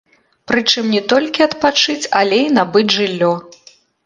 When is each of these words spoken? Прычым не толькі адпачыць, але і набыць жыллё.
Прычым 0.51 0.85
не 0.95 1.01
толькі 1.13 1.43
адпачыць, 1.49 2.09
але 2.21 2.41
і 2.45 2.49
набыць 2.57 2.89
жыллё. 2.97 3.31